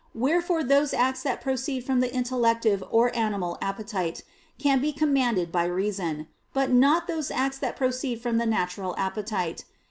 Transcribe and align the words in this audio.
Wherefore 0.15 0.63
those 0.63 0.95
acts 0.95 1.21
that 1.21 1.41
proceed 1.41 1.85
from 1.85 1.99
the 1.99 2.11
intellective 2.11 2.83
or 2.89 3.11
the 3.11 3.17
animal 3.17 3.59
appetite, 3.61 4.23
can 4.57 4.81
be 4.81 4.91
commanded 4.91 5.51
by 5.51 5.65
reason: 5.65 6.27
but 6.53 6.71
not 6.71 7.05
those 7.05 7.29
acts 7.29 7.59
that 7.59 7.75
proceed 7.77 8.19
from 8.19 8.39
the 8.39 8.47
natural 8.47 8.95
appetite. 8.97 9.63